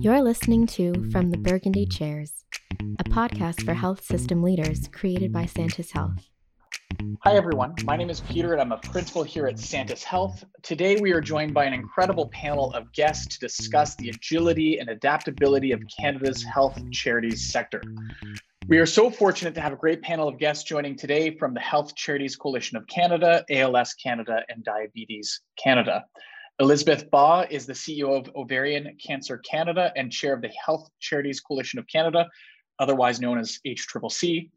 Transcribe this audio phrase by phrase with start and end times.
[0.00, 2.44] You're listening to From the Burgundy Chairs,
[3.00, 6.28] a podcast for health system leaders created by Santis Health.
[7.24, 7.74] Hi, everyone.
[7.82, 10.44] My name is Peter, and I'm a principal here at Santis Health.
[10.62, 14.88] Today, we are joined by an incredible panel of guests to discuss the agility and
[14.88, 17.82] adaptability of Canada's health charities sector.
[18.68, 21.60] We are so fortunate to have a great panel of guests joining today from the
[21.60, 26.04] Health Charities Coalition of Canada, ALS Canada, and Diabetes Canada.
[26.60, 31.40] Elizabeth Baugh is the CEO of Ovarian Cancer Canada and chair of the Health Charities
[31.40, 32.28] Coalition of Canada,
[32.80, 34.50] otherwise known as HCCC.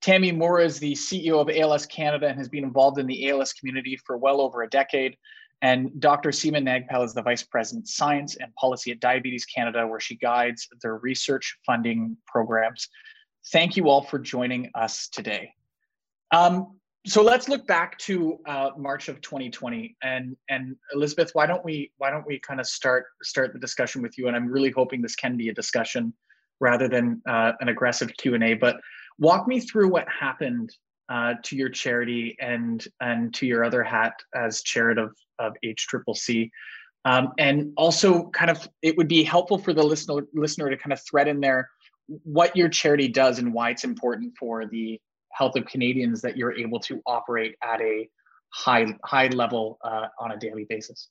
[0.00, 3.52] Tammy Moore is the CEO of ALS Canada and has been involved in the ALS
[3.52, 5.16] community for well over a decade.
[5.60, 6.30] And Dr.
[6.30, 10.68] Seema Nagpal is the Vice President, Science and Policy at Diabetes Canada, where she guides
[10.80, 12.88] their research funding programs.
[13.50, 15.52] Thank you all for joining us today.
[16.30, 21.64] Um, so let's look back to uh, March of 2020 and and Elizabeth, why don't
[21.64, 24.26] we why don't we kind of start start the discussion with you?
[24.26, 26.12] And I'm really hoping this can be a discussion
[26.60, 28.54] rather than uh, an aggressive Q and A.
[28.54, 28.76] But
[29.18, 30.74] walk me through what happened
[31.08, 36.50] uh, to your charity and and to your other hat as chair of of HCCC.
[37.04, 40.92] Um, and also, kind of, it would be helpful for the listener listener to kind
[40.92, 41.70] of thread in there
[42.24, 45.00] what your charity does and why it's important for the
[45.38, 48.08] health of Canadians that you're able to operate at a
[48.50, 51.08] high high level uh, on a daily basis.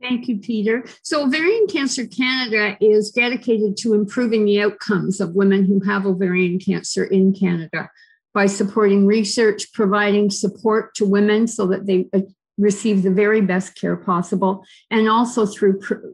[0.00, 0.84] Thank you, Peter.
[1.02, 6.58] So, Ovarian Cancer Canada is dedicated to improving the outcomes of women who have ovarian
[6.58, 7.88] cancer in Canada
[8.34, 12.22] by supporting research, providing support to women so that they uh,
[12.58, 16.08] receive the very best care possible, and also through pr-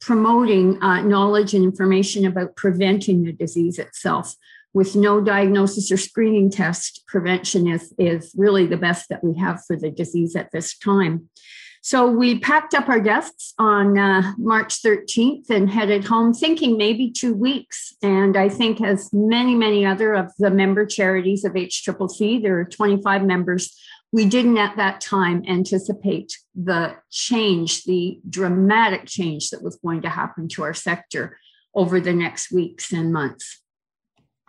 [0.00, 4.36] promoting uh, knowledge and information about preventing the disease itself
[4.74, 9.62] with no diagnosis or screening test, prevention is, is really the best that we have
[9.66, 11.28] for the disease at this time.
[11.84, 17.10] So we packed up our desks on uh, March 13th and headed home, thinking maybe
[17.10, 17.92] two weeks.
[18.02, 22.64] And I think, as many, many other of the member charities of HCCC, there are
[22.64, 23.76] 25 members,
[24.12, 30.08] we didn't at that time anticipate the change, the dramatic change that was going to
[30.08, 31.36] happen to our sector
[31.74, 33.61] over the next weeks and months.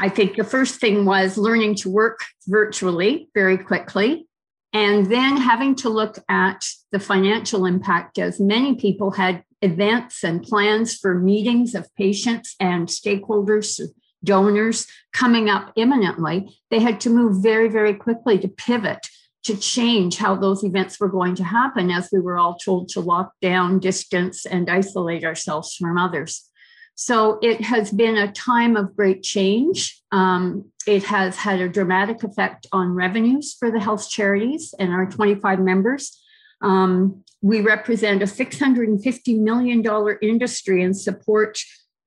[0.03, 4.27] I think the first thing was learning to work virtually very quickly,
[4.73, 10.43] and then having to look at the financial impact as many people had events and
[10.43, 13.79] plans for meetings of patients and stakeholders,
[14.25, 16.53] donors coming up imminently.
[16.69, 19.07] They had to move very, very quickly to pivot
[19.43, 22.99] to change how those events were going to happen as we were all told to
[22.99, 26.49] lock down, distance, and isolate ourselves from others.
[26.95, 30.01] So it has been a time of great change.
[30.11, 35.05] Um, it has had a dramatic effect on revenues for the health charities and our
[35.07, 36.19] 25 members.
[36.61, 41.59] Um, we represent a $650 million industry and support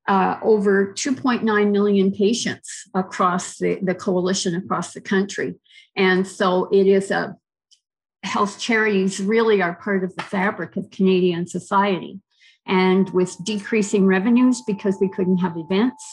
[0.08, 5.56] uh, over 2.9 million patients across the, the coalition across the country.
[5.96, 7.36] And so it is a
[8.22, 12.20] health charities really are part of the fabric of Canadian society
[12.66, 16.04] and with decreasing revenues because we couldn't have events,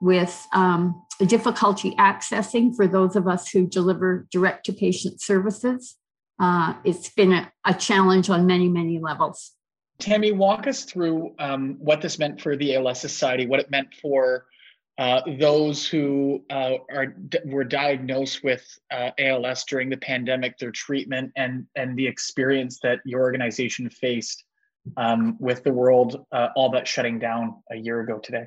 [0.00, 5.96] with um, difficulty accessing for those of us who deliver direct to patient services.
[6.38, 9.52] Uh, it's been a, a, challenge on many, many levels.
[9.98, 13.92] Tammy, walk us through um, what this meant for the ALS Society, what it meant
[14.00, 14.46] for
[14.98, 21.32] uh, those who uh, are were diagnosed with uh, ALS during the pandemic, their treatment,
[21.36, 24.44] and and the experience that your organization faced
[24.96, 28.46] um, with the world uh, all but shutting down a year ago today?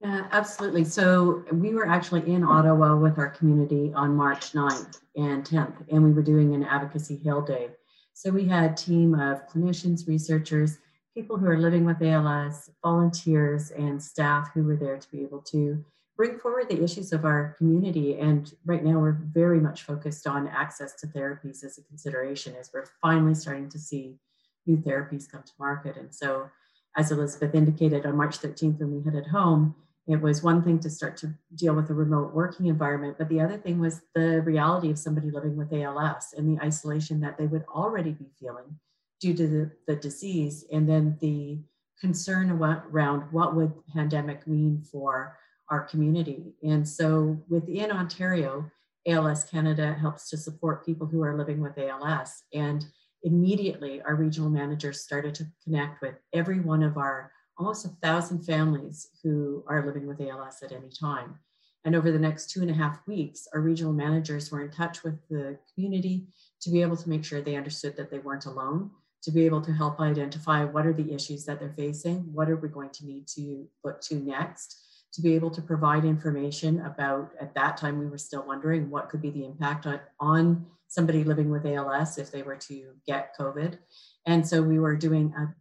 [0.00, 0.82] Yeah, absolutely.
[0.84, 6.02] So we were actually in Ottawa with our community on March 9th and 10th, and
[6.02, 7.68] we were doing an advocacy hill day.
[8.12, 10.78] So we had a team of clinicians, researchers,
[11.14, 15.40] people who are living with ALS, volunteers, and staff who were there to be able
[15.42, 15.84] to
[16.16, 18.18] bring forward the issues of our community.
[18.18, 22.70] And right now, we're very much focused on access to therapies as a consideration as
[22.72, 24.16] we're finally starting to see
[24.66, 25.96] new therapies come to market.
[25.96, 26.50] And so,
[26.96, 29.74] as Elizabeth indicated on March 13th, when we headed home,
[30.06, 33.40] it was one thing to start to deal with a remote working environment, but the
[33.40, 37.46] other thing was the reality of somebody living with ALS and the isolation that they
[37.46, 38.78] would already be feeling
[39.20, 41.60] due to the, the disease, and then the
[42.00, 45.38] concern around what would pandemic mean for
[45.70, 46.52] our community.
[46.64, 48.68] And so within Ontario,
[49.06, 52.42] ALS Canada helps to support people who are living with ALS.
[52.52, 52.84] And
[53.22, 58.44] immediately our regional managers started to connect with every one of our almost a thousand
[58.44, 61.38] families who are living with ALS at any time.
[61.84, 65.02] And over the next two and a half weeks, our regional managers were in touch
[65.02, 66.26] with the community
[66.60, 68.90] to be able to make sure they understood that they weren't alone.
[69.22, 72.56] to be able to help identify what are the issues that they're facing, what are
[72.56, 74.78] we going to need to look to next,
[75.12, 79.08] to be able to provide information about, at that time, we were still wondering what
[79.08, 83.34] could be the impact on, on somebody living with ALS if they were to get
[83.38, 83.78] COVID.
[84.26, 85.54] And so we were doing a,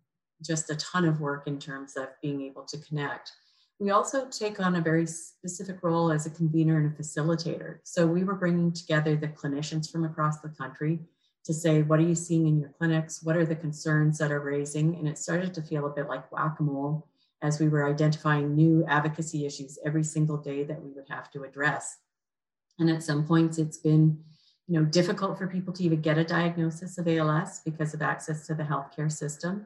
[0.43, 3.31] just a ton of work in terms of being able to connect.
[3.79, 7.77] We also take on a very specific role as a convener and a facilitator.
[7.83, 10.99] So we were bringing together the clinicians from across the country
[11.45, 13.23] to say, what are you seeing in your clinics?
[13.23, 14.95] What are the concerns that are raising?
[14.97, 17.07] And it started to feel a bit like whack-a-mole
[17.41, 21.43] as we were identifying new advocacy issues every single day that we would have to
[21.43, 21.97] address.
[22.77, 24.23] And at some points it's been
[24.71, 28.47] you know, difficult for people to even get a diagnosis of ALS because of access
[28.47, 29.65] to the healthcare system.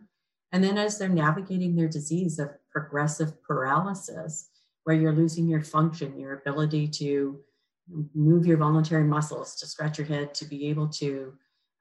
[0.52, 4.50] And then as they're navigating their disease of progressive paralysis,
[4.84, 7.40] where you're losing your function, your ability to
[8.16, 11.34] move your voluntary muscles, to scratch your head, to be able to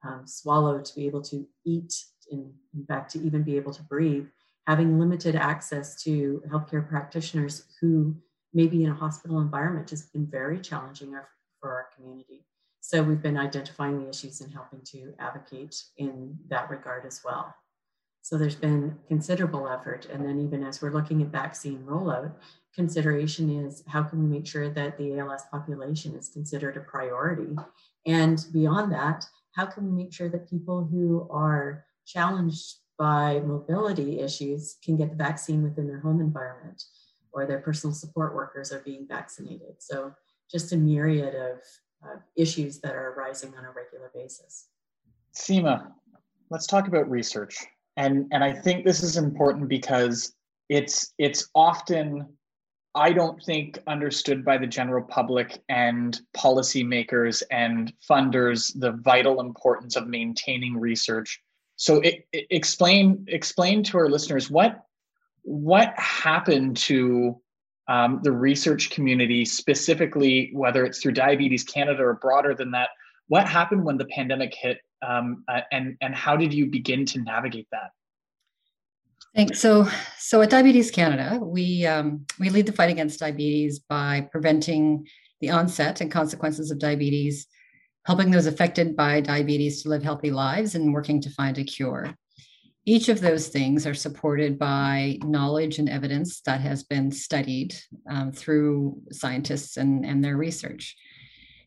[0.06, 1.94] um, swallow, to be able to eat,
[2.30, 4.26] in, in fact, to even be able to breathe,
[4.66, 8.14] having limited access to healthcare practitioners who
[8.52, 11.18] may be in a hospital environment has been very challenging
[11.58, 12.44] for our community.
[12.86, 17.54] So we've been identifying the issues and helping to advocate in that regard as well.
[18.20, 20.06] So there's been considerable effort.
[20.12, 22.34] And then even as we're looking at vaccine rollout,
[22.74, 27.56] consideration is how can we make sure that the ALS population is considered a priority?
[28.04, 34.20] And beyond that, how can we make sure that people who are challenged by mobility
[34.20, 36.82] issues can get the vaccine within their home environment
[37.32, 39.76] or their personal support workers are being vaccinated?
[39.78, 40.12] So
[40.50, 41.62] just a myriad of
[42.36, 44.68] issues that are arising on a regular basis.
[45.34, 45.92] Seema,
[46.50, 47.56] let's talk about research.
[47.96, 50.34] And, and I think this is important because
[50.68, 52.26] it's, it's often,
[52.94, 59.96] I don't think, understood by the general public and policymakers and funders the vital importance
[59.96, 61.40] of maintaining research.
[61.76, 64.84] So it, it, explain explain to our listeners what
[65.42, 67.40] what happened to
[67.88, 72.90] um, the research community, specifically whether it's through Diabetes Canada or broader than that.
[73.28, 77.20] What happened when the pandemic hit, um, uh, and and how did you begin to
[77.20, 77.90] navigate that?
[79.34, 79.60] Thanks.
[79.60, 79.88] So,
[80.18, 85.06] so at Diabetes Canada, we um, we lead the fight against diabetes by preventing
[85.40, 87.46] the onset and consequences of diabetes,
[88.06, 92.14] helping those affected by diabetes to live healthy lives, and working to find a cure.
[92.86, 97.74] Each of those things are supported by knowledge and evidence that has been studied
[98.08, 100.96] um, through scientists and, and their research.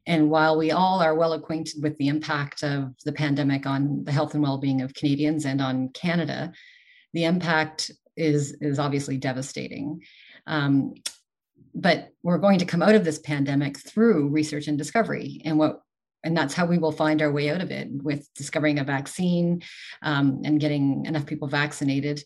[0.06, 4.12] And while we all are well acquainted with the impact of the pandemic on the
[4.12, 6.54] health and well-being of Canadians and on Canada,
[7.14, 10.02] the impact is, is obviously devastating.
[10.46, 10.94] Um,
[11.74, 15.42] but we're going to come out of this pandemic through research and discovery.
[15.46, 15.82] And what
[16.24, 19.62] and that's how we will find our way out of it with discovering a vaccine
[20.02, 22.24] um, and getting enough people vaccinated.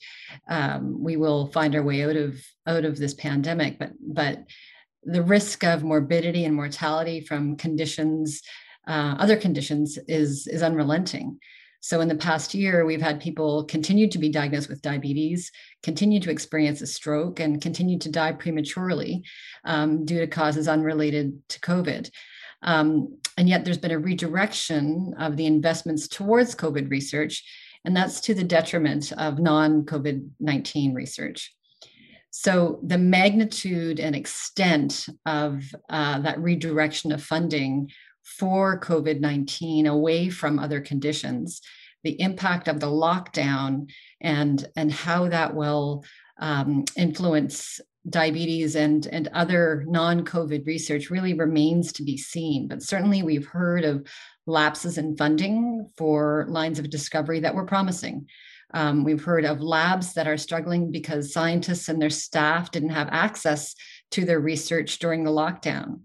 [0.50, 4.44] Um, we will find our way out of out of this pandemic but but
[5.04, 8.42] the risk of morbidity and mortality from conditions
[8.88, 11.40] uh, other conditions is is unrelenting.
[11.84, 15.52] So in the past year we've had people continue to be diagnosed with diabetes
[15.84, 19.24] continue to experience a stroke and continue to die prematurely
[19.66, 22.12] um, due to causes unrelated to covid
[22.62, 27.44] um, and yet there's been a redirection of the investments towards COVID research,
[27.86, 31.54] and that's to the detriment of non COVID 19 research.
[32.30, 37.92] So the magnitude and extent of uh, that redirection of funding
[38.24, 41.62] for COVID 19 away from other conditions,
[42.04, 43.90] the impact of the lockdown,
[44.22, 46.06] and, and how that will
[46.40, 52.68] um, influence diabetes and, and other non COVID research really remains to be seen.
[52.68, 54.08] But certainly, we've heard of
[54.48, 58.28] lapses in funding for lines of discovery that were promising.
[58.74, 63.10] Um, we've heard of labs that are struggling because scientists and their staff didn't have
[63.12, 63.76] access
[64.12, 66.02] to their research during the lockdown.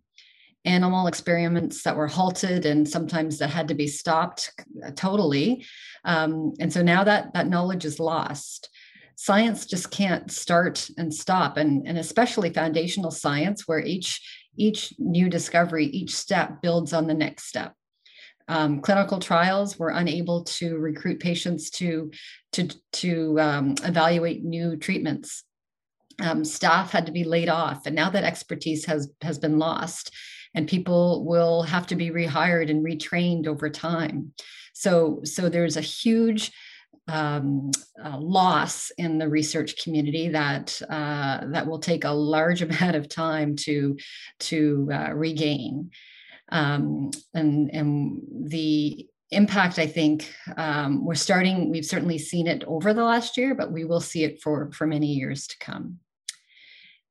[0.64, 4.52] Animal experiments that were halted and sometimes that had to be stopped
[4.84, 5.64] uh, totally.
[6.04, 8.68] Um, and so now that that knowledge is lost
[9.16, 11.56] science just can't start and stop.
[11.56, 14.22] And, and especially foundational science where each
[14.58, 17.74] each new discovery each step builds on the next step.
[18.48, 22.10] Um, clinical trials were unable to recruit patients to
[22.52, 25.42] to to um, evaluate new treatments.
[26.20, 30.14] Um, staff had to be laid off and now that expertise has has been lost
[30.54, 34.32] and people will have to be rehired and retrained over time.
[34.72, 36.52] So so there's a huge
[37.08, 37.70] um,
[38.02, 43.08] uh, loss in the research community that uh, that will take a large amount of
[43.08, 43.96] time to
[44.40, 45.90] to uh, regain.
[46.50, 52.94] Um, and and the impact, I think um, we're starting, we've certainly seen it over
[52.94, 55.98] the last year, but we will see it for, for many years to come.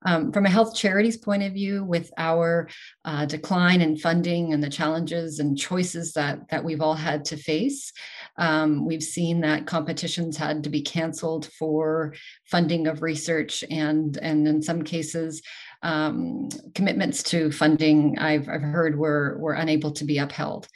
[0.06, 2.70] Um, from a health charities point of view, with our
[3.04, 7.38] uh, decline in funding and the challenges and choices that, that we've all had to
[7.38, 7.92] face,
[8.38, 12.14] um, we've seen that competitions had to be canceled for
[12.46, 15.42] funding of research and, and in some cases,
[15.82, 20.68] um, commitments to funding I've, I've heard were, were unable to be upheld.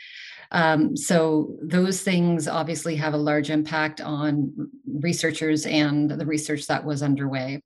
[0.51, 6.83] Um, so those things obviously have a large impact on researchers and the research that
[6.83, 7.62] was underway.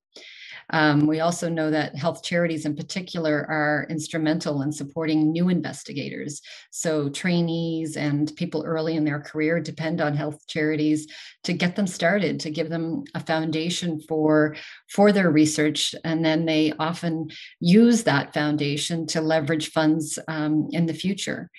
[0.69, 6.41] Um, we also know that health charities in particular are instrumental in supporting new investigators.
[6.71, 11.07] So trainees and people early in their career depend on health charities
[11.43, 14.55] to get them started, to give them a foundation for,
[14.89, 15.93] for their research.
[16.03, 17.29] And then they often
[17.59, 21.49] use that foundation to leverage funds um, in the future.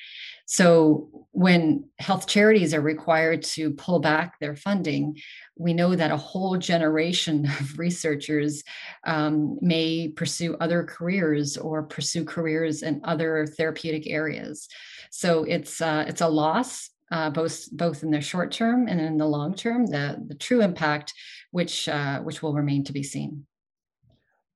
[0.47, 5.19] So when health charities are required to pull back their funding,
[5.57, 8.63] we know that a whole generation of researchers
[9.05, 14.69] um, may pursue other careers or pursue careers in other therapeutic areas.
[15.11, 16.91] So it's uh, it's a loss.
[17.11, 20.63] Uh, both both in the short term and in the long term, the the true
[20.63, 21.13] impact,
[21.51, 23.47] which uh, which will remain to be seen.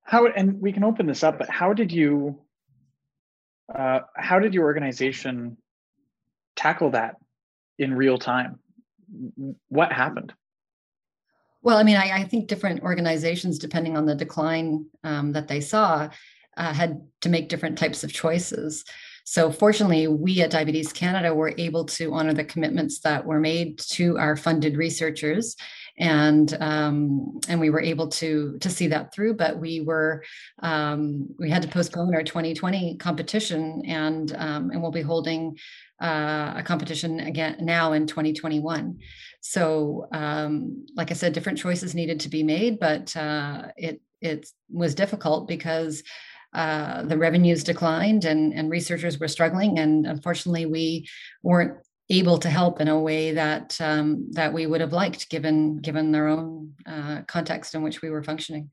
[0.02, 2.40] How and we can open this up, but how did you
[3.72, 5.58] uh, how did your organization
[6.58, 7.16] tackle that
[7.78, 8.58] in real time?
[9.68, 10.34] What happened?
[11.62, 15.60] Well, I mean, I, I think different organizations, depending on the decline um, that they
[15.60, 16.08] saw,
[16.56, 18.84] uh, had to make different types of choices.
[19.30, 23.78] So, fortunately, we at Diabetes Canada were able to honor the commitments that were made
[23.90, 25.54] to our funded researchers,
[25.98, 29.34] and um, and we were able to to see that through.
[29.34, 30.24] But we were
[30.62, 35.58] um, we had to postpone our 2020 competition, and um, and we'll be holding
[36.02, 38.98] uh, a competition again now in 2021.
[39.42, 44.48] So, um, like I said, different choices needed to be made, but uh, it it
[44.70, 46.02] was difficult because
[46.52, 51.08] uh, the revenues declined and and researchers were struggling, and unfortunately, we
[51.42, 51.74] weren't
[52.10, 56.12] able to help in a way that um, that we would have liked, given given
[56.12, 58.70] their own uh, context in which we were functioning.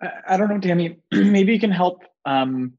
[0.00, 0.98] I, I don't know, Tammy.
[1.12, 2.74] Maybe you can help um,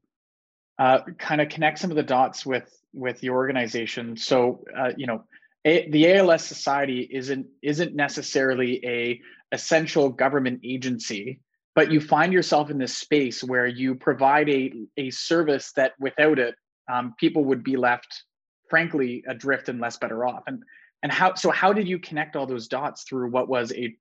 [0.78, 4.16] uh, kind of connect some of the dots with with the organization.
[4.16, 5.24] So, uh, you know,
[5.64, 9.20] a, the ALS Society isn't isn't necessarily a
[9.52, 11.40] essential government agency,
[11.74, 16.38] but you find yourself in this space where you provide a a service that without
[16.38, 16.54] it,
[16.90, 18.24] um, people would be left,
[18.68, 20.42] frankly, adrift and less better off.
[20.46, 20.62] And
[21.02, 21.50] and how so?
[21.50, 23.94] How did you connect all those dots through what was a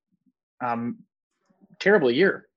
[0.63, 0.97] um,
[1.79, 2.47] terrible year?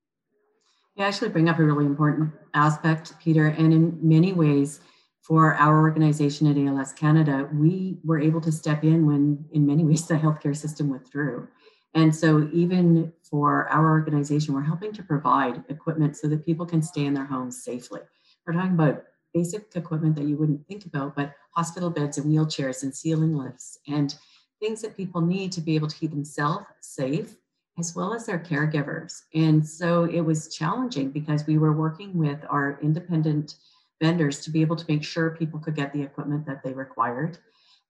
[0.97, 4.81] You actually bring up a really important aspect, Peter, and in many ways
[5.23, 9.83] for our organization at ALS Canada, we were able to step in when, in many
[9.83, 11.49] ways, the healthcare system withdrew.
[11.95, 16.81] And so, even for our organization, we're helping to provide equipment so that people can
[16.81, 18.01] stay in their homes safely.
[18.47, 22.85] We're talking about basic equipment that you wouldn't think about, but hospital beds and wheelchairs
[22.85, 24.15] and ceiling lifts and
[24.61, 27.35] things that people need to be able to keep themselves safe
[27.77, 29.23] as well as their caregivers.
[29.35, 33.57] And so it was challenging because we were working with our independent
[34.01, 37.39] vendors to be able to make sure people could get the equipment that they required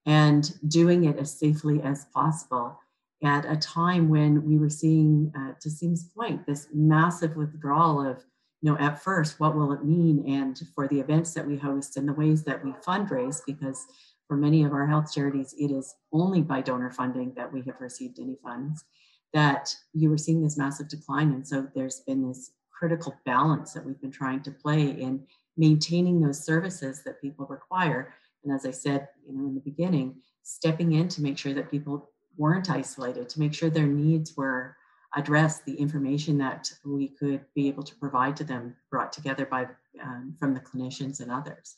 [0.06, 2.78] and doing it as safely as possible
[3.24, 8.24] at a time when we were seeing, uh, to Seema's point, this massive withdrawal of,
[8.60, 10.24] you know, at first, what will it mean?
[10.26, 13.86] And for the events that we host and the ways that we fundraise, because
[14.26, 17.80] for many of our health charities, it is only by donor funding that we have
[17.80, 18.84] received any funds,
[19.32, 21.32] that you were seeing this massive decline.
[21.32, 25.26] And so there's been this critical balance that we've been trying to play in
[25.56, 28.14] maintaining those services that people require.
[28.44, 31.70] And as I said, you know, in the beginning, stepping in to make sure that
[31.70, 34.76] people weren't isolated, to make sure their needs were
[35.16, 39.66] addressed, the information that we could be able to provide to them brought together by
[40.02, 41.76] um, from the clinicians and others.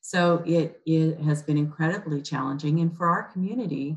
[0.00, 2.80] So it, it has been incredibly challenging.
[2.80, 3.96] And for our community,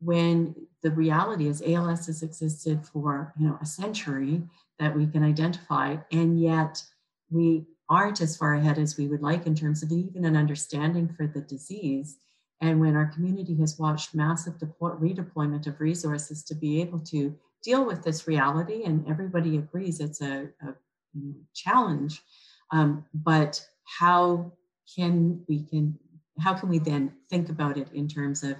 [0.00, 4.42] when the reality is ALS has existed for you know a century
[4.78, 6.82] that we can identify, and yet
[7.30, 11.08] we aren't as far ahead as we would like in terms of even an understanding
[11.08, 12.18] for the disease.
[12.60, 17.34] And when our community has watched massive deploy- redeployment of resources to be able to
[17.62, 20.74] deal with this reality, and everybody agrees it's a, a
[21.54, 22.22] challenge,
[22.70, 24.52] um, but how
[24.94, 25.98] can we can
[26.38, 28.56] how can we then think about it in terms of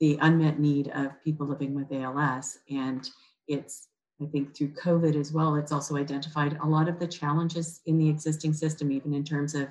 [0.00, 3.08] the unmet need of people living with ALS and
[3.48, 3.88] its
[4.20, 7.98] I think through COVID as well, it's also identified a lot of the challenges in
[7.98, 9.68] the existing system, even in terms of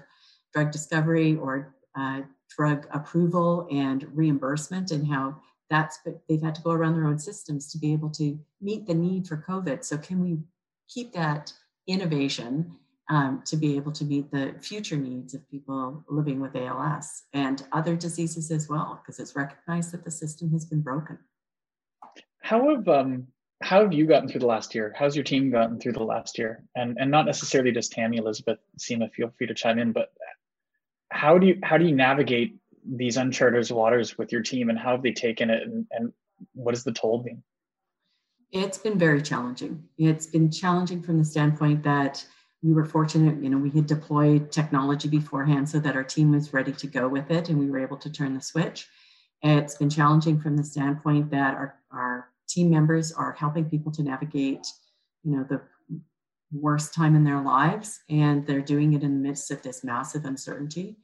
[0.54, 2.22] drug discovery or uh,
[2.56, 5.36] drug approval and reimbursement and how
[5.70, 6.00] that's
[6.30, 9.28] they've had to go around their own systems to be able to meet the need
[9.28, 9.84] for COVID.
[9.84, 10.38] So can we
[10.88, 11.52] keep that
[11.88, 12.76] innovation
[13.10, 17.64] um, to be able to meet the future needs of people living with ALS and
[17.72, 21.20] other diseases as well, because it's recognized that the system has been broken.
[22.42, 23.28] How have um,
[23.62, 24.94] how have you gotten through the last year?
[24.98, 26.64] How's your team gotten through the last year?
[26.76, 30.14] And and not necessarily just Tammy, Elizabeth, Seema, feel free to chime in, but
[31.26, 32.56] how do you how do you navigate
[32.88, 36.14] these uncharted waters with your team and how have they taken it and, and
[36.54, 37.42] what has the toll been?
[38.52, 39.84] It's been very challenging.
[39.98, 42.24] It's been challenging from the standpoint that
[42.62, 46.54] we were fortunate, you know, we had deployed technology beforehand so that our team was
[46.54, 48.88] ready to go with it and we were able to turn the switch.
[49.42, 54.04] It's been challenging from the standpoint that our, our team members are helping people to
[54.04, 54.66] navigate,
[55.24, 55.62] you know, the
[56.52, 60.26] worst time in their lives and they're doing it in the midst of this massive
[60.26, 60.98] uncertainty.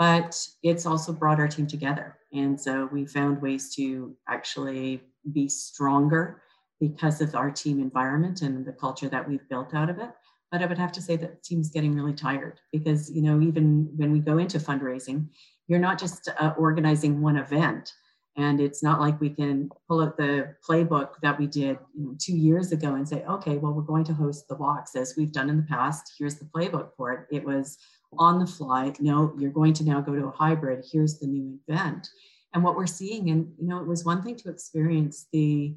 [0.00, 2.16] But it's also brought our team together.
[2.32, 5.02] And so we found ways to actually
[5.32, 6.42] be stronger
[6.80, 10.10] because of our team environment and the culture that we've built out of it
[10.50, 13.88] but I would have to say that team's getting really tired because, you know, even
[13.96, 15.28] when we go into fundraising,
[15.68, 17.92] you're not just uh, organizing one event.
[18.36, 22.16] And it's not like we can pull out the playbook that we did you know,
[22.18, 25.32] two years ago and say, okay, well, we're going to host the walks as we've
[25.32, 26.14] done in the past.
[26.18, 27.36] Here's the playbook for it.
[27.36, 27.76] It was
[28.18, 28.92] on the fly.
[29.00, 30.84] No, you're going to now go to a hybrid.
[30.90, 32.08] Here's the new event.
[32.52, 35.74] And what we're seeing, and you know, it was one thing to experience the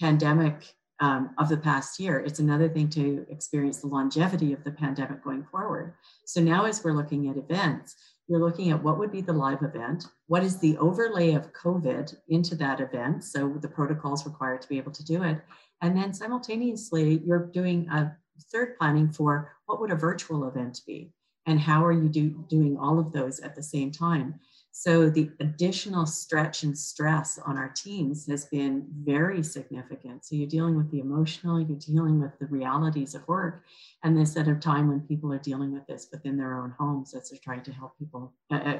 [0.00, 2.20] pandemic um, of the past year.
[2.20, 5.94] It's another thing to experience the longevity of the pandemic going forward.
[6.24, 7.94] So now, as we're looking at events,
[8.26, 12.14] you're looking at what would be the live event, what is the overlay of COVID
[12.28, 15.42] into that event, so the protocols required to be able to do it,
[15.82, 18.16] and then simultaneously you're doing a
[18.50, 21.12] third planning for what would a virtual event be,
[21.46, 24.40] and how are you do, doing all of those at the same time.
[24.76, 30.24] So the additional stretch and stress on our teams has been very significant.
[30.24, 33.62] So you're dealing with the emotional, you're dealing with the realities of work,
[34.02, 37.14] and this at a time when people are dealing with this within their own homes
[37.14, 38.78] as they're trying to help people, uh, uh,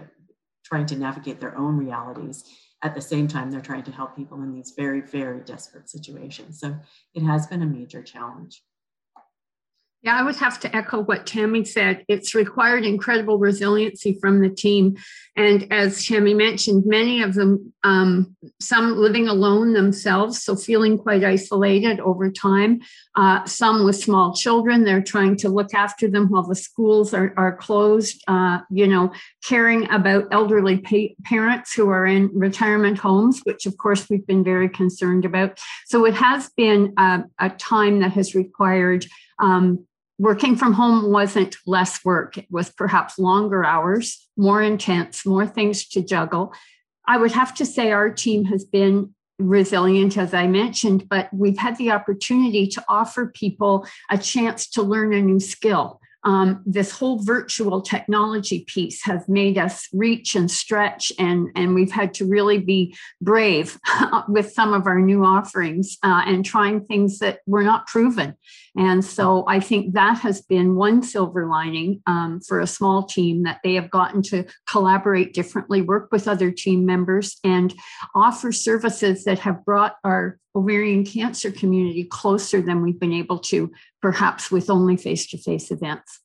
[0.64, 2.42] trying to navigate their own realities.
[2.82, 6.58] At the same time, they're trying to help people in these very, very desperate situations.
[6.58, 6.76] So
[7.14, 8.62] it has been a major challenge.
[10.04, 12.04] Yeah, I would have to echo what Tammy said.
[12.08, 14.98] It's required incredible resiliency from the team.
[15.34, 21.24] And as Tammy mentioned, many of them, um, some living alone themselves, so feeling quite
[21.24, 22.82] isolated over time.
[23.14, 27.32] Uh, some with small children, they're trying to look after them while the schools are,
[27.38, 29.10] are closed, uh, you know,
[29.42, 34.44] caring about elderly pa- parents who are in retirement homes, which of course we've been
[34.44, 35.58] very concerned about.
[35.86, 39.06] So it has been a, a time that has required
[39.38, 39.86] um,
[40.18, 45.88] working from home wasn't less work, it was perhaps longer hours, more intense, more things
[45.88, 46.52] to juggle.
[47.06, 51.58] I would have to say our team has been resilient, as I mentioned, but we've
[51.58, 56.90] had the opportunity to offer people a chance to learn a new skill um, this
[56.90, 62.26] whole virtual technology piece has made us reach and stretch, and, and we've had to
[62.26, 63.78] really be brave
[64.28, 68.34] with some of our new offerings uh, and trying things that were not proven.
[68.76, 73.44] And so I think that has been one silver lining um, for a small team
[73.44, 77.74] that they have gotten to collaborate differently, work with other team members, and
[78.14, 83.72] offer services that have brought our ovarian cancer community closer than we've been able to,
[84.00, 86.20] perhaps with only face to face events.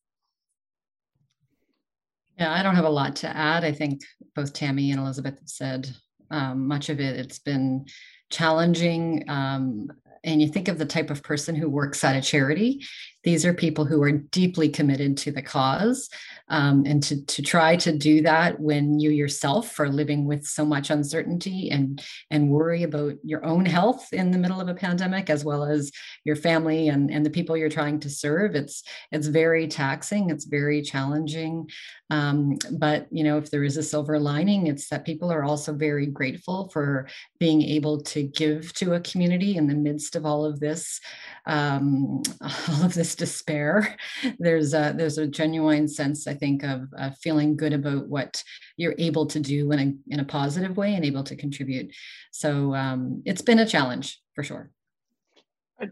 [2.38, 3.65] Yeah, I don't have a lot to add.
[3.65, 4.02] I think
[4.36, 5.89] both Tammy and Elizabeth have said
[6.32, 7.18] um, much of it.
[7.18, 7.86] It's been
[8.30, 9.26] challenging.
[9.28, 9.89] Um,
[10.24, 12.86] and you think of the type of person who works at a charity,
[13.24, 16.10] these are people who are deeply committed to the cause.
[16.48, 20.66] Um, and to, to try to do that when you yourself are living with so
[20.66, 25.30] much uncertainty and, and worry about your own health in the middle of a pandemic,
[25.30, 25.92] as well as
[26.24, 30.46] your family and, and the people you're trying to serve, it's, it's very taxing, it's
[30.46, 31.70] very challenging.
[32.10, 35.74] Um, but you know, if there is a silver lining, it's that people are also
[35.74, 37.08] very grateful for
[37.40, 41.00] being able to give to a community in the midst of all of this,
[41.46, 43.98] um, all of this despair.
[44.39, 46.88] There's a there's a genuine sense, I think, of
[47.22, 48.43] feeling good about what
[48.78, 51.93] you're able to do in a in a positive way and able to contribute.
[52.32, 54.72] So um, it's been a challenge for sure.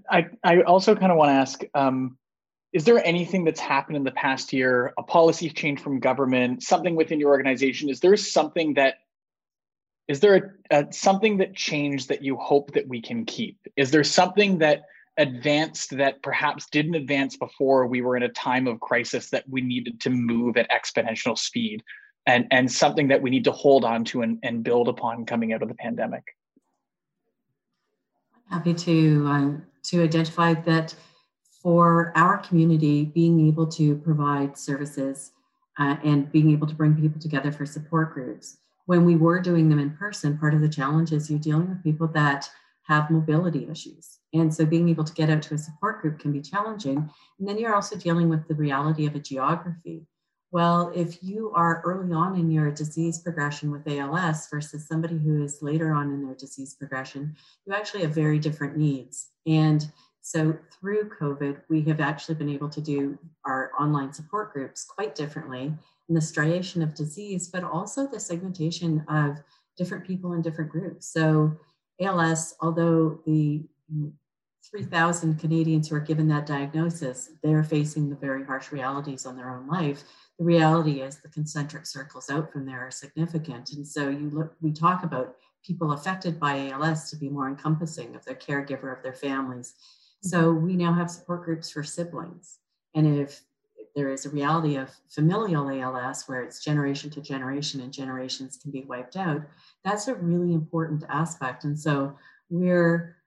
[0.09, 1.61] I I also kind of want to ask.
[1.73, 2.17] Um,
[2.73, 6.95] is there anything that's happened in the past year a policy change from government something
[6.95, 8.95] within your organization is there something that
[10.07, 13.89] is there a, a, something that changed that you hope that we can keep is
[13.89, 14.83] there something that
[15.17, 19.61] advanced that perhaps didn't advance before we were in a time of crisis that we
[19.61, 21.83] needed to move at exponential speed
[22.25, 25.53] and and something that we need to hold on to and, and build upon coming
[25.53, 26.23] out of the pandemic.
[28.49, 29.51] Happy to uh,
[29.83, 30.93] to identify that
[31.61, 35.31] for our community being able to provide services
[35.79, 39.69] uh, and being able to bring people together for support groups when we were doing
[39.69, 42.49] them in person part of the challenge is you're dealing with people that
[42.87, 46.31] have mobility issues and so being able to get out to a support group can
[46.31, 50.05] be challenging and then you're also dealing with the reality of a geography
[50.51, 55.43] well, if you are early on in your disease progression with ALS versus somebody who
[55.43, 59.31] is later on in their disease progression, you actually have very different needs.
[59.45, 59.85] And
[60.21, 65.15] so through COVID, we have actually been able to do our online support groups quite
[65.15, 65.73] differently
[66.07, 69.37] in the striation of disease, but also the segmentation of
[69.77, 71.11] different people in different groups.
[71.11, 71.57] So
[72.01, 73.63] ALS, although the
[74.69, 79.49] 3,000 Canadians who are given that diagnosis, they're facing the very harsh realities on their
[79.49, 80.03] own life
[80.37, 83.71] the reality is the concentric circles out from there are significant.
[83.71, 88.15] And so you look, we talk about people affected by ALS to be more encompassing
[88.15, 89.73] of their caregiver, of their families.
[90.21, 92.59] So we now have support groups for siblings.
[92.93, 93.41] And if
[93.97, 98.69] there is a reality of familial ALS where it's generation to generation and generations can
[98.69, 99.41] be wiped out,
[99.83, 101.63] that's a really important aspect.
[101.63, 102.15] And so
[102.47, 103.17] we're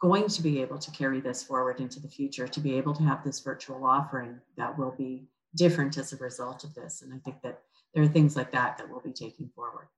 [0.00, 3.02] going to be able to carry this forward into the future to be able to
[3.02, 7.02] have this virtual offering that will be different as a result of this.
[7.02, 7.60] And I think that
[7.92, 9.88] there are things like that that we'll be taking forward.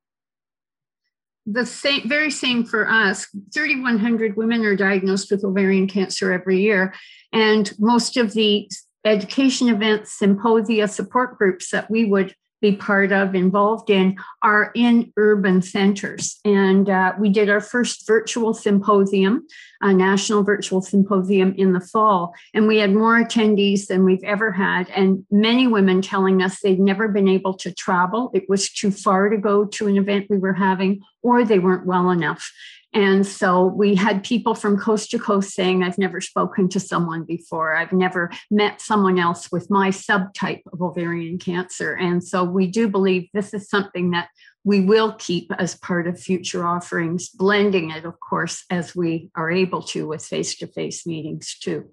[1.47, 3.29] The same, very same for us.
[3.55, 6.95] 3,100 women are diagnosed with ovarian cancer every year.
[7.33, 8.69] And most of the
[9.05, 15.13] education events, symposia, support groups that we would be part of, involved in, are in
[15.17, 16.39] urban centers.
[16.45, 19.47] And uh, we did our first virtual symposium,
[19.81, 24.53] a national virtual symposium in the fall, and we had more attendees than we've ever
[24.53, 24.91] had.
[24.91, 29.31] And many women telling us they'd never been able to travel, it was too far
[29.31, 32.53] to go to an event we were having, or they weren't well enough.
[32.93, 37.23] And so we had people from coast to coast saying, I've never spoken to someone
[37.23, 37.77] before.
[37.77, 41.95] I've never met someone else with my subtype of ovarian cancer.
[41.95, 44.29] And so we do believe this is something that
[44.65, 49.51] we will keep as part of future offerings, blending it, of course, as we are
[49.51, 51.89] able to with face to face meetings too.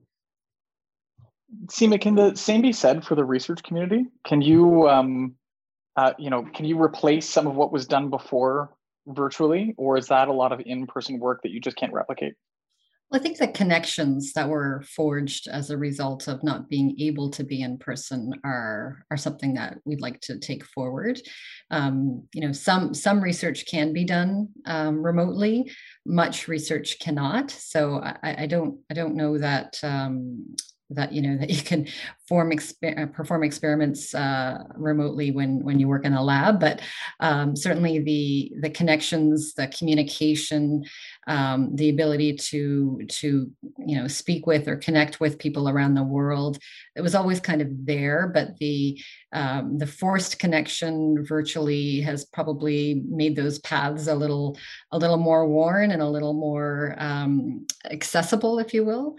[1.68, 4.06] Seema, can the same be said for the research community?
[4.26, 5.36] Can you, um,
[5.96, 8.77] uh, you know, can you replace some of what was done before
[9.08, 12.36] virtually, or is that a lot of in-person work that you just can't replicate?
[13.10, 17.30] Well, I think the connections that were forged as a result of not being able
[17.32, 21.22] to be in person are are something that we'd like to take forward.
[21.72, 25.72] Um, you know, some some research can be done um, remotely,
[26.06, 27.50] much research cannot.
[27.50, 30.58] So I, I, don't I don't know that um,
[30.90, 31.88] that you know that you can
[32.28, 36.82] form exper- uh, perform experiments uh, remotely when when you work in a lab but
[37.20, 40.84] um, certainly the the connections the communication
[41.28, 46.04] um, the ability to to you know speak with or connect with people around the
[46.04, 46.58] world
[46.96, 49.00] it was always kind of there but the
[49.34, 54.58] um, the forced connection virtually has probably made those paths a little
[54.92, 59.18] a little more worn and a little more um, accessible if you will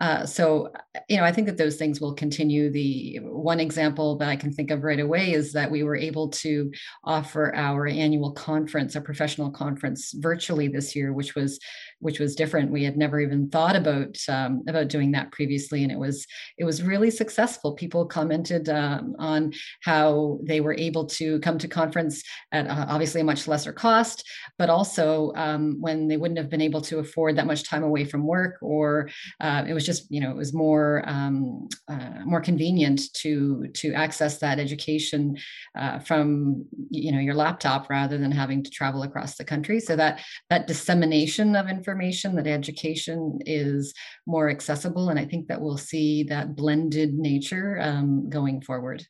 [0.00, 0.72] uh, so,
[1.08, 2.70] you know, I think that those things will continue.
[2.70, 6.28] The one example that I can think of right away is that we were able
[6.30, 6.72] to
[7.04, 11.58] offer our annual conference, a professional conference, virtually this year, which was was
[12.02, 12.72] which was different.
[12.72, 16.26] We had never even thought about um, about doing that previously, and it was
[16.58, 17.74] it was really successful.
[17.74, 23.20] People commented um, on how they were able to come to conference at uh, obviously
[23.20, 27.36] a much lesser cost, but also um, when they wouldn't have been able to afford
[27.36, 29.08] that much time away from work, or
[29.40, 33.94] uh, it was just you know it was more um, uh, more convenient to to
[33.94, 35.36] access that education
[35.78, 39.78] uh, from you know your laptop rather than having to travel across the country.
[39.78, 43.94] So that that dissemination of information information, that education is
[44.26, 45.10] more accessible.
[45.10, 49.04] And I think that we'll see that blended nature um, going forward.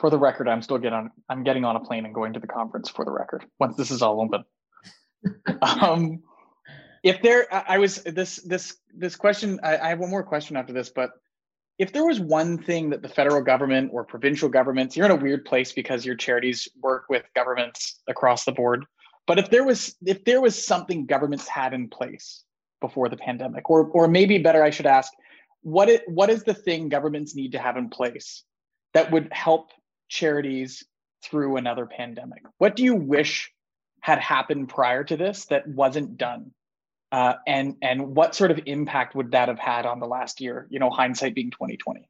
[0.00, 2.40] For the record, I'm still getting on, I'm getting on a plane and going to
[2.40, 4.44] the conference for the record, once this is all open.
[5.62, 6.22] um,
[7.02, 10.72] if there, I was, this, this, this question, I, I have one more question after
[10.72, 11.10] this, but
[11.78, 15.16] if there was one thing that the federal government or provincial governments, you're in a
[15.16, 18.84] weird place because your charities work with governments across the board.
[19.28, 22.42] But if there was if there was something governments had in place
[22.80, 25.12] before the pandemic, or or maybe better, I should ask,
[25.60, 28.42] what it what is the thing governments need to have in place
[28.94, 29.70] that would help
[30.08, 30.82] charities
[31.22, 32.42] through another pandemic?
[32.56, 33.52] What do you wish
[34.00, 36.52] had happened prior to this that wasn't done?
[37.12, 40.66] Uh, and and what sort of impact would that have had on the last year?
[40.70, 42.08] You know, hindsight being twenty twenty.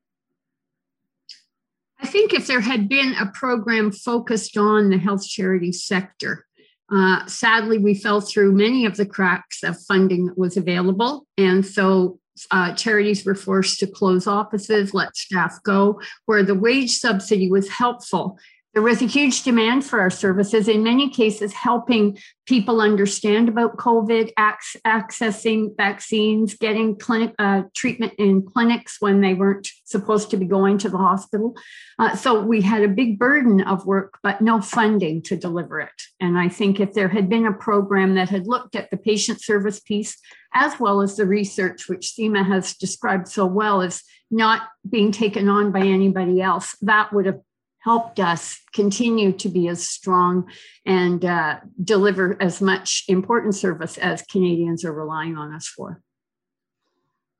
[2.01, 6.47] I think if there had been a program focused on the health charity sector,
[6.91, 11.27] uh, sadly, we fell through many of the cracks of funding that was available.
[11.37, 12.19] And so
[12.51, 17.69] uh, charities were forced to close offices, let staff go, where the wage subsidy was
[17.69, 18.39] helpful
[18.75, 23.77] there was a huge demand for our services, in many cases, helping people understand about
[23.77, 30.37] COVID, ac- accessing vaccines, getting clinic uh, treatment in clinics when they weren't supposed to
[30.37, 31.57] be going to the hospital.
[31.99, 36.03] Uh, so we had a big burden of work, but no funding to deliver it.
[36.21, 39.41] And I think if there had been a program that had looked at the patient
[39.43, 40.17] service piece
[40.55, 45.49] as well as the research, which Seema has described so well, as not being taken
[45.49, 47.41] on by anybody else, that would have
[47.89, 50.47] helped us continue to be as strong
[50.85, 56.03] and uh, deliver as much important service as Canadians are relying on us for.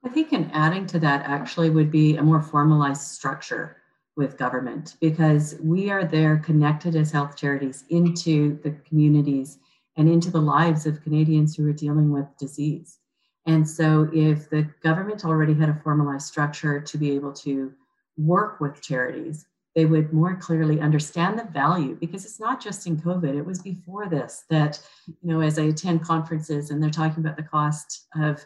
[0.03, 3.77] I think in adding to that actually would be a more formalized structure
[4.17, 9.59] with government because we are there connected as health charities into the communities
[9.99, 13.01] and into the lives of Canadians who are dealing with disease.
[13.45, 17.75] And so if the government already had a formalized structure to be able to
[18.17, 19.45] work with charities,
[19.79, 23.63] they would more clearly understand the value because it's not just in COVID, it was
[23.63, 28.09] before this that, you know, as I attend conferences and they're talking about the cost
[28.17, 28.45] of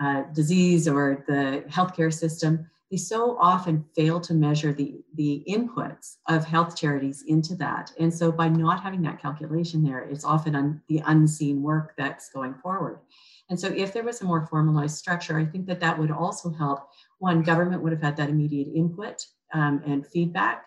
[0.00, 6.16] uh, disease or the healthcare system, they so often fail to measure the, the inputs
[6.28, 7.92] of health charities into that.
[8.00, 12.28] And so by not having that calculation there, it's often un, the unseen work that's
[12.30, 12.98] going forward.
[13.50, 16.50] And so if there was a more formalized structure, I think that that would also
[16.50, 16.88] help.
[17.20, 20.64] One, government would have had that immediate input um, and feedback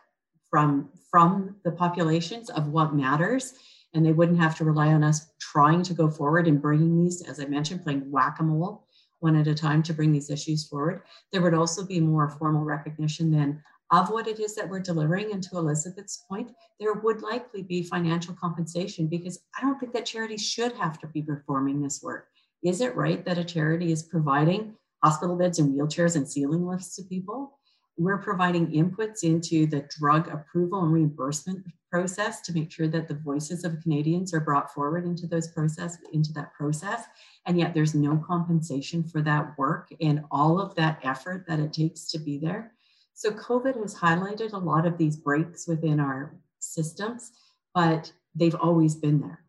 [0.56, 3.56] from from the populations of what matters.
[3.94, 7.22] And they wouldn't have to rely on us trying to go forward and bringing these
[7.24, 8.86] as i mentioned playing whack-a-mole
[9.20, 11.02] one at a time to bring these issues forward.
[11.34, 15.34] There would also be more formal recognition then of what it is that we're delivering.
[15.34, 20.06] And to elizabeth's point there would likely be financial compensation because i don't think that
[20.06, 22.30] charities should have to be performing this work.
[22.63, 26.96] Is it right that a charity is providing hospital beds and wheelchairs and ceiling lifts
[26.96, 27.60] to people
[27.97, 33.13] we're providing inputs into the drug approval and reimbursement process to make sure that the
[33.13, 37.05] voices of Canadians are brought forward into those process, into that process.
[37.45, 41.71] And yet there's no compensation for that work and all of that effort that it
[41.71, 42.73] takes to be there.
[43.13, 47.31] So COVID has highlighted a lot of these breaks within our systems,
[47.73, 49.45] but they've always been there.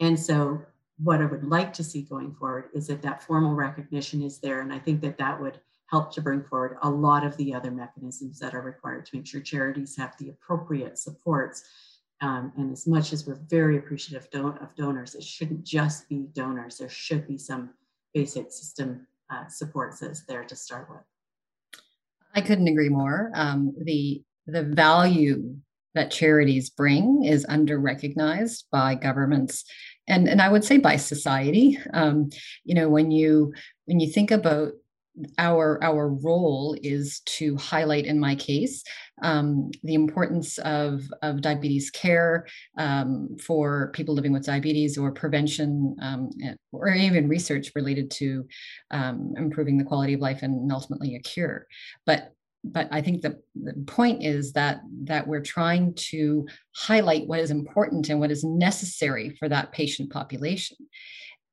[0.00, 0.62] And so
[1.02, 4.60] what I would like to see going forward is that that formal recognition is there.
[4.60, 5.60] And I think that that would
[5.90, 9.26] help to bring forward a lot of the other mechanisms that are required to make
[9.26, 11.64] sure charities have the appropriate supports.
[12.20, 16.28] Um, and as much as we're very appreciative don- of donors, it shouldn't just be
[16.32, 16.78] donors.
[16.78, 17.70] There should be some
[18.14, 21.80] basic system uh, supports that's there to start with.
[22.34, 23.30] I couldn't agree more.
[23.34, 25.56] Um, the the value
[25.94, 29.64] that charities bring is under recognized by governments
[30.10, 31.78] and and I would say by society.
[31.94, 32.30] Um,
[32.64, 33.54] you know, when you
[33.86, 34.72] when you think about
[35.38, 38.82] our our role is to highlight in my case
[39.22, 42.46] um, the importance of, of diabetes care
[42.78, 46.30] um, for people living with diabetes or prevention um,
[46.72, 48.46] or even research related to
[48.90, 51.66] um, improving the quality of life and ultimately a cure.
[52.06, 56.46] But but i think the, the point is that that we're trying to
[56.76, 60.76] highlight what is important and what is necessary for that patient population.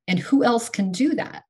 [0.10, 1.44] And who else can do that?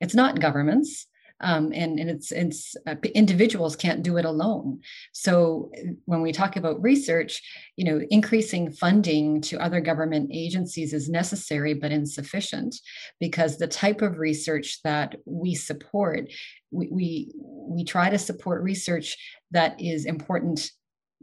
[0.00, 1.06] It's not governments
[1.40, 4.80] um, and, and it's, it's uh, individuals can't do it alone.
[5.12, 5.70] So
[6.04, 7.42] when we talk about research,
[7.76, 12.76] you know, increasing funding to other government agencies is necessary but insufficient
[13.20, 16.30] because the type of research that we support,
[16.70, 19.16] we, we, we try to support research
[19.50, 20.70] that is important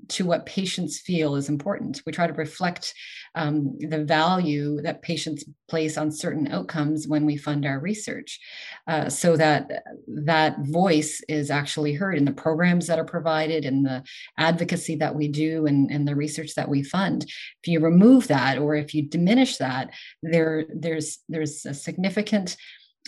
[0.08, 2.02] to what patients feel is important.
[2.06, 2.94] We try to reflect
[3.34, 8.40] um, the value that patients place on certain outcomes when we fund our research,
[8.88, 13.86] uh, so that that voice is actually heard in the programs that are provided and
[13.86, 14.04] the
[14.38, 17.26] advocacy that we do and, and the research that we fund.
[17.64, 22.58] If you remove that or if you diminish that, there there's there's a significant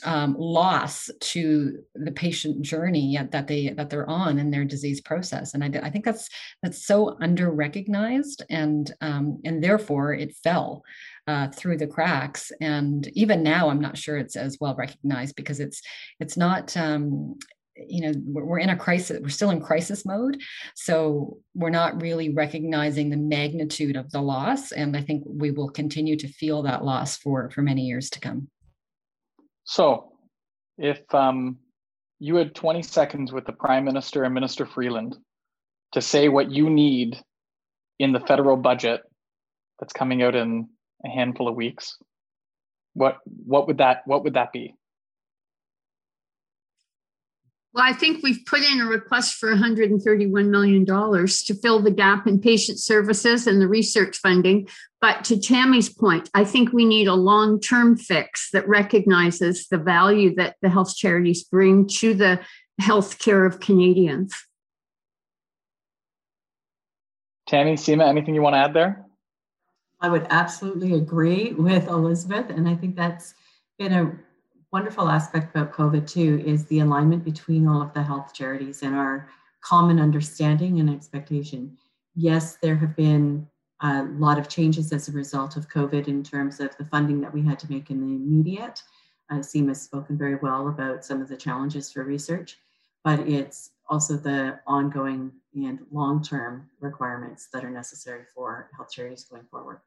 [0.03, 5.53] um, loss to the patient journey that they that they're on in their disease process.
[5.53, 6.29] And i, I think that's
[6.61, 10.83] that's so under recognized and um, and therefore it fell
[11.25, 12.51] uh, through the cracks.
[12.61, 15.81] And even now i'm not sure it's as well recognized because it's
[16.19, 17.37] it's not um,
[17.75, 20.39] you know we're in a crisis we're still in crisis mode.
[20.75, 24.71] So we're not really recognizing the magnitude of the loss.
[24.71, 28.19] And i think we will continue to feel that loss for for many years to
[28.19, 28.47] come
[29.67, 30.13] so,
[30.77, 31.57] if um,
[32.19, 35.17] you had 20 seconds with the Prime Minister and Minister Freeland
[35.91, 37.17] to say what you need
[37.99, 39.01] in the federal budget
[39.77, 40.69] that's coming out in
[41.05, 41.97] a handful of weeks,
[42.93, 44.73] what what would that what would that be?
[47.77, 52.25] Well, I think we've put in a request for $131 million to fill the gap
[52.25, 54.67] in patient services and the research funding.
[54.99, 59.77] But to Tammy's point, I think we need a long term fix that recognizes the
[59.77, 62.39] value that the health charities bring to the
[62.79, 64.33] health care of Canadians.
[67.45, 69.05] Tammy, Seema, anything you want to add there?
[70.01, 72.49] I would absolutely agree with Elizabeth.
[72.49, 73.35] And I think that's
[73.77, 74.17] been a
[74.71, 78.95] wonderful aspect about COVID too is the alignment between all of the health charities and
[78.95, 79.29] our
[79.61, 81.77] common understanding and expectation.
[82.15, 83.47] Yes, there have been
[83.81, 87.33] a lot of changes as a result of COVID in terms of the funding that
[87.33, 88.81] we had to make in the immediate.
[89.29, 92.57] Uh, Seema has spoken very well about some of the challenges for research,
[93.03, 99.45] but it's also the ongoing and long-term requirements that are necessary for health charities going
[99.49, 99.79] forward.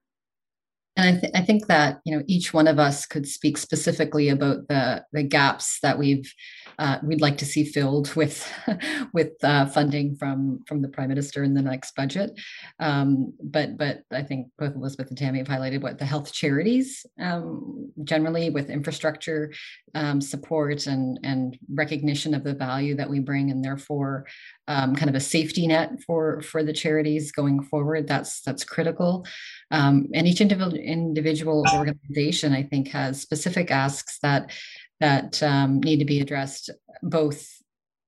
[0.97, 4.29] And I, th- I think that you know each one of us could speak specifically
[4.29, 6.33] about the the gaps that we've
[6.79, 8.51] uh, we'd like to see filled with
[9.13, 12.33] with uh, funding from from the prime minister in the next budget.
[12.81, 17.07] Um, but but I think both Elizabeth and Tammy have highlighted what the health charities
[17.21, 19.53] um, generally with infrastructure
[19.95, 24.27] um, support and and recognition of the value that we bring, and therefore
[24.71, 28.07] um, kind of a safety net for for the charities going forward.
[28.07, 29.27] That's that's critical.
[29.73, 34.53] Um, and each individual individual organization, I think, has specific asks that
[35.01, 36.71] that um, need to be addressed
[37.03, 37.49] both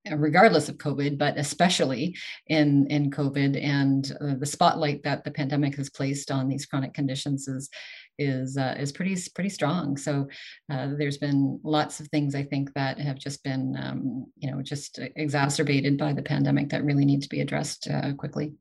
[0.09, 2.15] regardless of COVID, but especially
[2.47, 6.93] in in COVID and uh, the spotlight that the pandemic has placed on these chronic
[6.93, 7.69] conditions is
[8.17, 9.97] is uh, is pretty pretty strong.
[9.97, 10.27] So
[10.71, 14.61] uh, there's been lots of things I think that have just been um, you know
[14.61, 18.53] just exacerbated by the pandemic that really need to be addressed uh, quickly.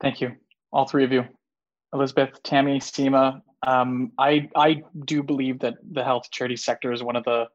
[0.00, 0.32] Thank you,
[0.72, 1.24] all three of you,
[1.92, 3.40] Elizabeth, Tammy, Seema.
[3.66, 7.46] Um, I I do believe that the health charity sector is one of the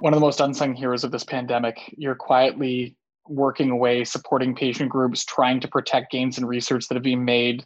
[0.00, 1.78] one of the most unsung heroes of this pandemic.
[1.96, 2.96] You're quietly
[3.28, 7.64] working away, supporting patient groups, trying to protect gains in research that have been made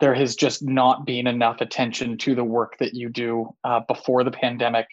[0.00, 4.24] there has just not been enough attention to the work that you do uh, before
[4.24, 4.86] the pandemic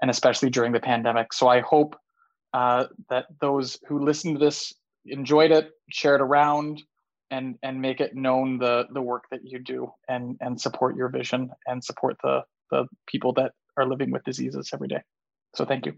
[0.00, 1.32] and especially during the pandemic.
[1.32, 1.96] So I hope
[2.52, 4.72] uh, that those who listen to this
[5.06, 6.82] enjoyed it, share it around,
[7.30, 11.08] and and make it known the the work that you do and and support your
[11.08, 15.02] vision and support the the people that are living with diseases every day.
[15.54, 15.94] So thank you.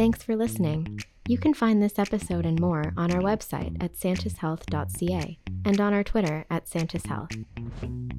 [0.00, 0.98] Thanks for listening.
[1.28, 6.02] You can find this episode and more on our website at santishealth.ca and on our
[6.02, 7.44] Twitter at santishealth.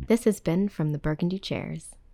[0.06, 1.96] This has been from the Burgundy Chairs.